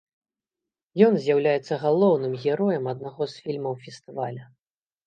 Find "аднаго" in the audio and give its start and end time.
2.95-3.21